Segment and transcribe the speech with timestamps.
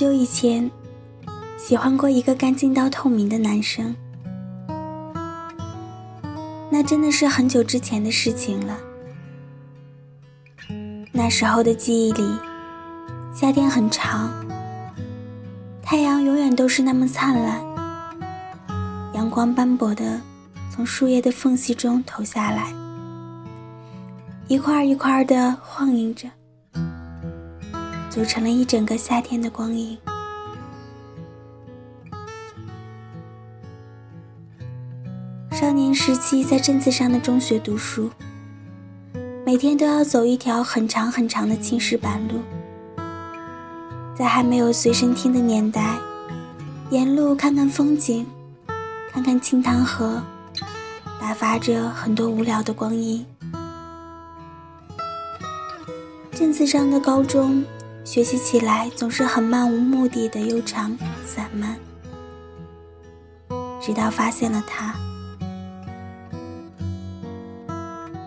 [0.00, 0.70] 很久以前，
[1.58, 3.94] 喜欢过一个干净到透明的男生。
[6.70, 8.78] 那真的是很久之前的事情了。
[11.12, 12.34] 那时候的记忆里，
[13.34, 14.32] 夏天很长，
[15.82, 17.60] 太阳永远都是那么灿烂，
[19.12, 20.18] 阳光斑驳的
[20.74, 22.72] 从树叶的缝隙中投下来，
[24.48, 26.26] 一块一块的晃映着，
[28.10, 29.96] 组成了一整个夏天的光影。
[35.52, 38.10] 少年时期在镇子上的中学读书，
[39.46, 42.40] 每天都要走一条很长很长的青石板路。
[44.16, 45.96] 在还没有随身听的年代，
[46.90, 48.26] 沿路看看风景，
[49.12, 50.20] 看看清塘河，
[51.20, 53.24] 打发着很多无聊的光阴。
[56.32, 57.62] 镇子上的高中，
[58.04, 61.76] 学习起来总是很漫无目的的悠长散漫，
[63.80, 64.94] 直到发现了他。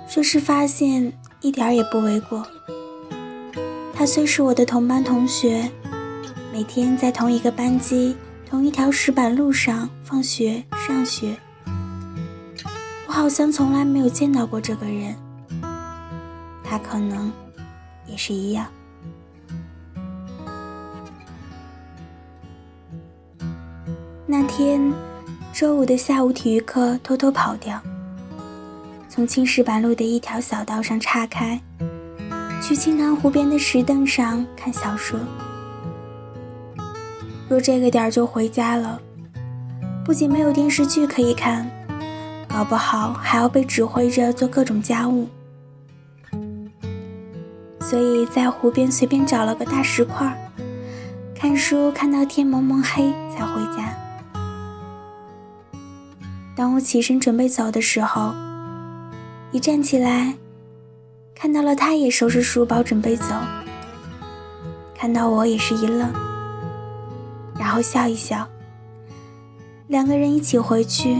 [0.07, 2.45] 说是发现，一点儿也不为过。
[3.93, 5.69] 他虽是我的同班同学，
[6.51, 8.15] 每天在同一个班级、
[8.49, 11.35] 同一条石板路上放学、上学，
[13.07, 15.15] 我好像从来没有见到过这个人。
[16.63, 17.31] 他可能
[18.05, 18.67] 也是一样。
[24.35, 24.91] 那天
[25.53, 27.79] 周五的下午，体育课偷偷跑掉。
[29.07, 31.61] 从青石板路的一条小道上岔开，
[32.59, 35.19] 去青塘湖边的石凳上看小说。
[37.47, 38.99] 若这个点儿就回家了，
[40.03, 41.69] 不仅没有电视剧可以看，
[42.47, 45.29] 搞不好还要被指挥着做各种家务。
[47.79, 50.35] 所以在湖边随便找了个大石块，
[51.35, 53.95] 看书看到天蒙蒙黑才回家。
[56.55, 58.31] 当我起身准备走的时候，
[59.51, 60.35] 一站起来，
[61.33, 63.33] 看到了他，也收拾书包准备走。
[64.95, 66.13] 看到我也是一愣，
[67.57, 68.47] 然后笑一笑。
[69.87, 71.17] 两个人一起回去，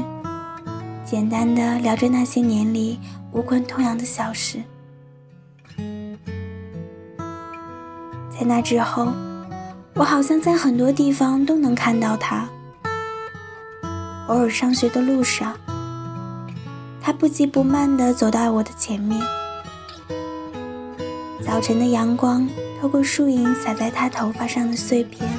[1.04, 3.00] 简单的聊着那些年里
[3.32, 4.60] 无关痛痒的小事。
[8.30, 9.12] 在那之后，
[9.96, 12.48] 我好像在很多地方都能看到他。
[14.28, 15.54] 偶尔上学的路上。
[17.02, 19.22] 他不急不慢地走到我的前面，
[21.46, 22.48] 早晨的阳光
[22.80, 25.30] 透过树影洒在他头发上的碎片，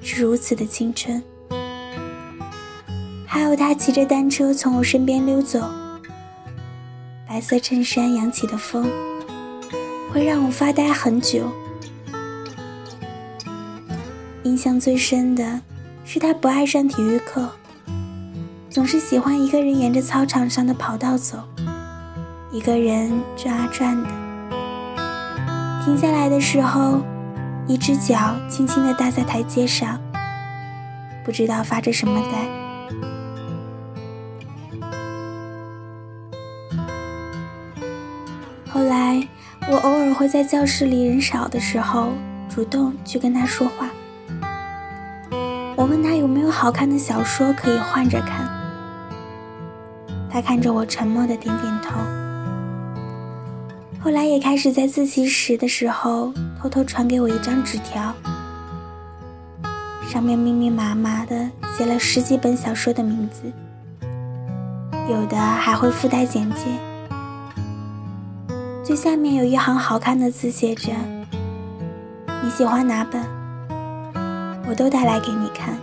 [0.00, 1.22] 是如此的青春。
[3.24, 5.60] 还有他骑着单车从我身边溜走，
[7.28, 8.90] 白色衬衫扬起的风，
[10.12, 11.48] 会让我发呆很久。
[14.42, 15.60] 印象最深的
[16.04, 17.48] 是他不爱上体育课。
[18.72, 21.36] 总是喜欢一个人沿着操场上的跑道走，
[22.50, 24.08] 一个人转啊转的。
[25.84, 27.02] 停下来的时候，
[27.66, 30.00] 一只脚轻轻地搭在台阶上，
[31.22, 32.48] 不知道发着什么呆。
[38.70, 39.28] 后来，
[39.68, 42.14] 我偶尔会在教室里人少的时候，
[42.48, 43.90] 主动去跟他说话。
[45.76, 48.51] 我问他有没有好看的小说可以换着看。
[50.44, 51.98] 看着我，沉默的点点头。
[54.00, 58.12] 后来也开始在自习室的时候，偷偷传给我一张纸条，
[60.08, 63.52] 上面密密麻麻的写了十几本小说的名字，
[65.08, 66.64] 有的还会附带简介。
[68.84, 70.92] 最下面有一行好看的字，写着
[72.42, 73.22] ：“你喜欢哪本，
[74.68, 75.78] 我都带来给你看。”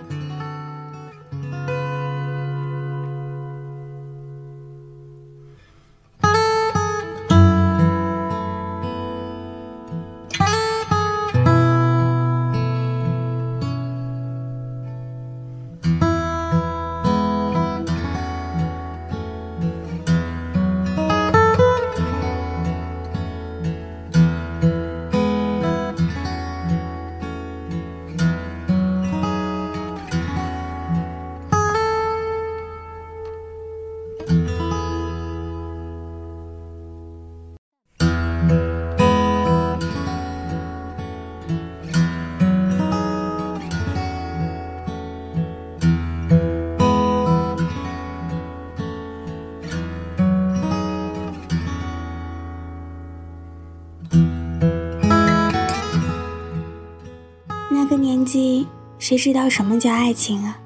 [58.29, 58.67] 纪，
[58.99, 60.59] 谁知道什么叫爱情啊？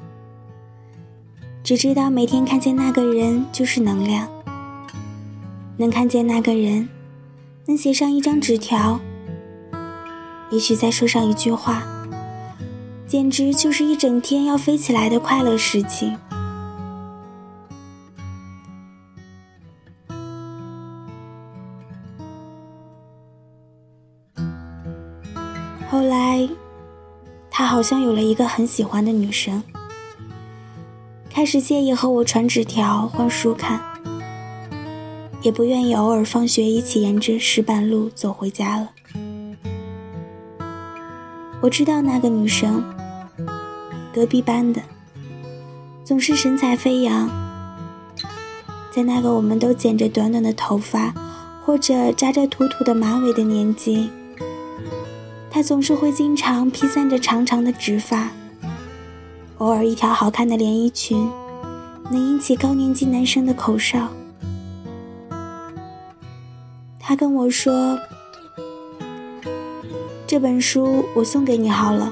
[1.64, 4.28] 只知道每天看见那个人就是能量，
[5.78, 6.90] 能看见那个人，
[7.66, 9.00] 能写上一张纸条，
[10.52, 11.84] 也许再说上一句话，
[13.08, 16.18] 简直就是一整天要飞起来的快乐事情。
[27.74, 29.64] 好像有了一个很喜欢的女生，
[31.28, 33.82] 开始介意和我传纸条、换书看，
[35.42, 38.92] 也不愿意偶尔放学一起沿着石板路走回家了。
[41.62, 42.84] 我知道那个女生，
[44.14, 44.80] 隔壁班的，
[46.04, 47.28] 总是神采飞扬，
[48.92, 51.12] 在那个我们都剪着短短的头发，
[51.66, 54.12] 或者扎着土土的马尾的年纪。
[55.54, 58.32] 他总是会经常披散着长长的直发，
[59.60, 61.30] 偶尔一条好看的连衣裙，
[62.10, 64.10] 能引起高年级男生的口哨。
[67.00, 68.00] 他跟我说
[70.26, 72.12] ：“这本书我送给你好了。”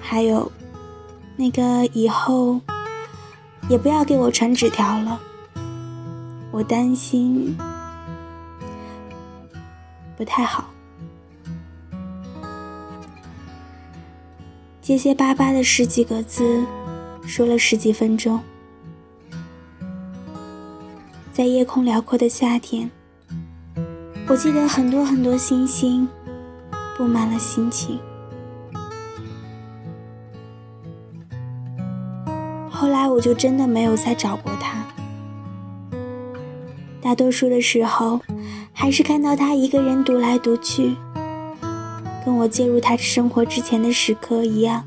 [0.00, 0.50] 还有，
[1.36, 2.58] 那个以后
[3.68, 5.20] 也不要给我传纸条了，
[6.50, 7.54] 我担心
[10.16, 10.69] 不太好。
[14.90, 16.66] 结结巴巴的十几个字，
[17.24, 18.40] 说了十几分钟。
[21.32, 22.90] 在夜空辽阔的夏天，
[24.26, 26.08] 我记得很多很多星星，
[26.98, 28.00] 布满了心情。
[32.68, 34.84] 后来我就真的没有再找过他。
[37.00, 38.20] 大多数的时候，
[38.72, 40.96] 还是看到他一个人独来独去。
[42.30, 44.86] 跟我介入他生活之前的时刻一样，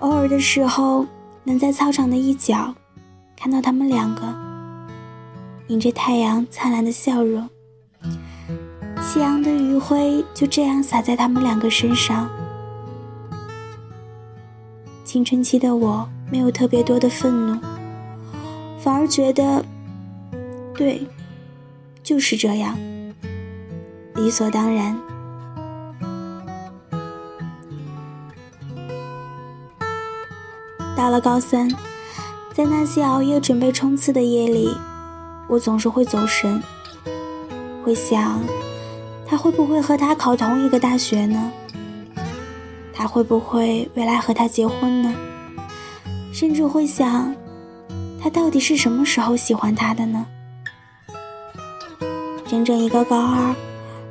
[0.00, 1.06] 偶尔的时候
[1.44, 2.74] 能在操场的一角
[3.36, 4.22] 看到他们两个，
[5.68, 7.48] 迎着太阳灿烂的笑容，
[9.00, 12.28] 夕阳的余晖就这样洒在他们两个身上。
[15.04, 17.56] 青春期的我没有特别多的愤怒，
[18.80, 19.64] 反而觉得，
[20.74, 21.06] 对，
[22.02, 22.76] 就是这样，
[24.16, 25.00] 理所当然。
[31.00, 31.66] 到了高三，
[32.52, 34.76] 在那些熬夜准备冲刺的夜里，
[35.48, 36.62] 我总是会走神，
[37.82, 38.38] 会想，
[39.26, 41.50] 他会不会和他考同一个大学呢？
[42.92, 45.14] 他会不会未来和他结婚呢？
[46.34, 47.34] 甚至会想，
[48.22, 50.26] 他到底是什么时候喜欢他的呢？
[52.46, 53.54] 整整一个高二，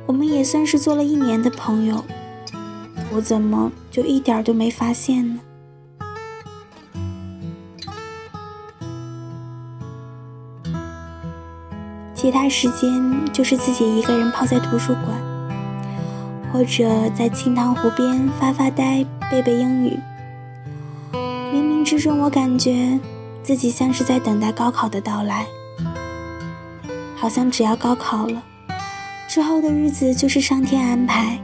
[0.06, 2.04] 我们也算是做了一年的朋友，
[3.12, 5.40] 我怎么就一点都没发现呢？
[12.20, 15.16] 其他时间就是自己一个人泡在图书馆，
[16.52, 19.98] 或者在清塘湖边发发呆、背背英语。
[21.14, 23.00] 冥冥之中，我感觉
[23.42, 25.46] 自己像是在等待高考的到来，
[27.16, 28.42] 好像只要高考了，
[29.26, 31.40] 之后的日子就是上天安排，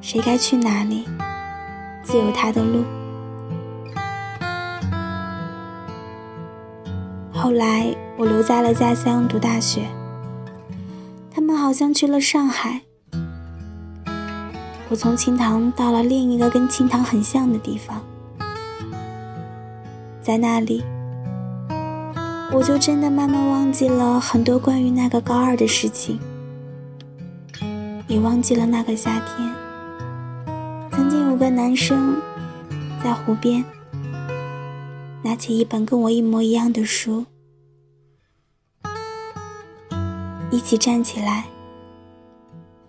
[0.00, 1.08] 谁该去哪里，
[2.04, 2.84] 自有他的路。
[7.40, 7.96] 后来。
[8.20, 9.86] 我留在了家乡读大学，
[11.30, 12.82] 他们好像去了上海。
[14.90, 18.02] 我从青塘到了另一个跟青塘很像的地方，
[20.20, 20.84] 在那里，
[22.52, 26.20] 我就真的慢慢忘记了很多关于那个高二的事情，
[28.06, 29.50] 也忘记了那个夏天，
[30.90, 32.20] 曾经有个男生
[33.02, 33.64] 在湖边
[35.22, 37.26] 拿起一本跟我一模一样的书。
[40.50, 41.44] 一起站起来，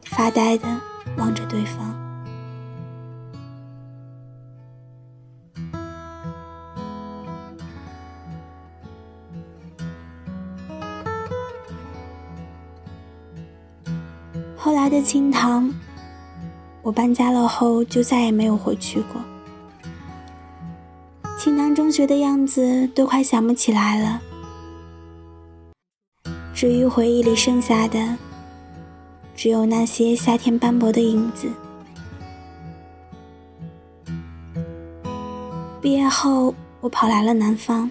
[0.06, 0.68] 发呆的
[1.18, 1.96] 望着对方。
[14.58, 15.72] 后来的清塘，
[16.82, 19.22] 我搬家了后就再也没有回去过。
[21.44, 24.22] 清塘中学的样子都快想不起来了。
[26.54, 28.16] 至于回忆里剩下的，
[29.36, 31.50] 只有那些夏天斑驳的影子。
[35.82, 37.90] 毕业后，我跑来了南方，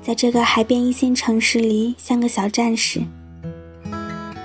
[0.00, 3.02] 在这个海边一线城市里，像个小战士，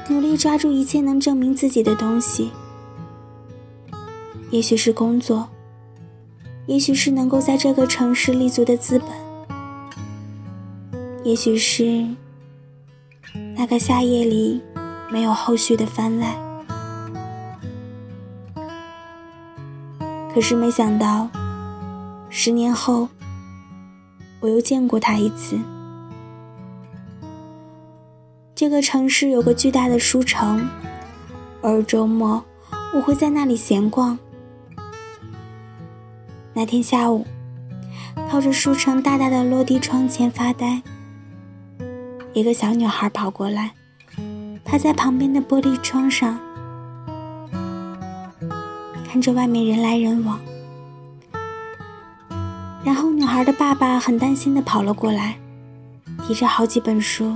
[0.10, 2.50] 努力抓住一切能证明自己的东西。
[4.50, 5.48] 也许是工作，
[6.65, 9.10] 也许是能够在这个城市立足的资本，
[11.24, 12.08] 也许是
[13.55, 14.62] 那个夏夜里
[15.12, 16.39] 没有后续的番外。
[20.34, 21.29] 可是没想到，
[22.29, 23.08] 十年后，
[24.39, 25.60] 我又见过他一次。
[28.55, 30.67] 这个城市有个巨大的书城，
[31.62, 32.43] 而周末
[32.96, 34.17] 我会在那里闲逛。
[36.55, 37.25] 那天下午，
[38.29, 40.81] 靠着书城大大的落地窗前发呆，
[42.33, 43.72] 一个小女孩跑过来，
[44.63, 46.39] 趴在旁边的玻璃窗上。
[49.07, 50.39] 看着外面人来人往，
[52.83, 55.38] 然后女孩的爸爸很担心的跑了过来，
[56.27, 57.36] 提着好几本书，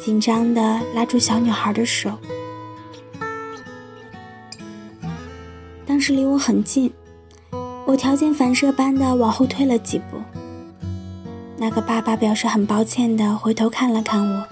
[0.00, 2.18] 紧张的拉住小女孩的手。
[5.86, 6.92] 当时离我很近，
[7.86, 10.20] 我条件反射般的往后退了几步。
[11.56, 14.46] 那个爸爸表示很抱歉的回头看了看我，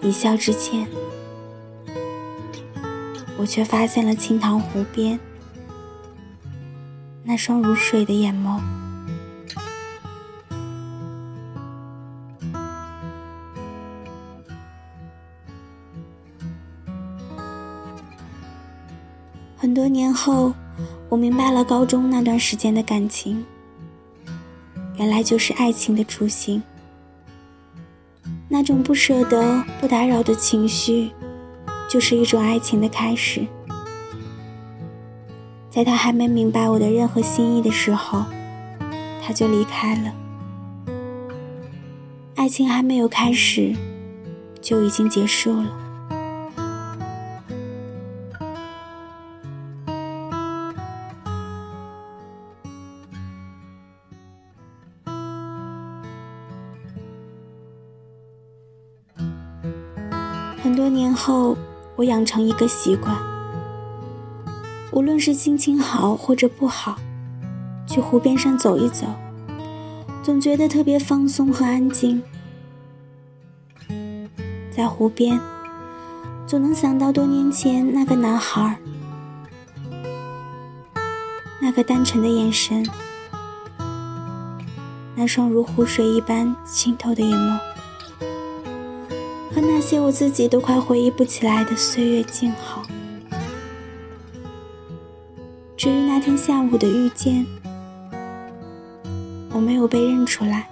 [0.00, 0.86] 一笑致歉。
[3.38, 5.18] 我却发现了清塘湖边
[7.24, 8.60] 那双如水的眼眸。
[19.56, 20.52] 很多年后，
[21.12, 23.44] 我明白了高中那段时间的感情，
[24.96, 26.62] 原来就是爱情的雏形。
[28.48, 31.10] 那种不舍得、不打扰的情绪。
[31.86, 33.46] 就是一种爱情的开始，
[35.68, 38.24] 在他还没明白我的任何心意的时候，
[39.20, 40.14] 他就离开了。
[42.36, 43.76] 爱情还没有开始，
[44.62, 45.81] 就已经结束了。
[61.12, 61.56] 很多年后。
[61.94, 63.14] 我养成一个习惯，
[64.92, 66.96] 无论是心情好或者不好，
[67.86, 69.04] 去湖边上走一走，
[70.22, 72.22] 总觉得特别放松和安静。
[74.74, 75.38] 在湖边，
[76.46, 78.78] 总能想到多年前那个男孩，
[81.60, 82.88] 那个单纯的眼神，
[85.14, 87.71] 那双如湖水一般清透的眼眸。
[89.82, 92.84] 那些我自己都快回忆不起来的岁月静好。
[95.76, 97.44] 至于那天下午的遇见，
[99.50, 100.68] 我没有被认出来。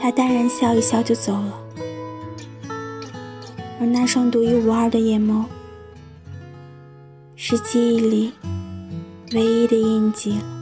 [0.00, 1.60] 他淡然笑一笑就走了，
[3.80, 5.44] 而那双独一无二的眼眸，
[7.34, 8.32] 是记忆里
[9.32, 10.55] 唯一的印记了。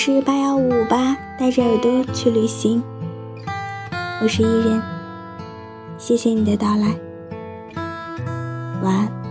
[0.00, 2.80] 是八幺五五八，带着耳朵去旅行。
[4.22, 4.80] 我是伊人，
[5.98, 6.94] 谢谢你的到来，
[8.80, 9.27] 晚安。